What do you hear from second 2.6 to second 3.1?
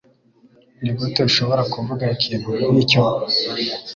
nkicyo?